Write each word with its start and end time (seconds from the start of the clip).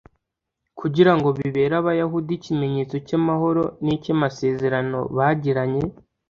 kugira 0.79 1.11
ngo 1.17 1.29
bibere 1.39 1.73
abayahudi 1.81 2.31
ikimenyetso 2.35 2.95
cy'amahoro 3.07 3.63
n'icy'amasezerano 3.83 4.99
bagiranye 5.17 5.81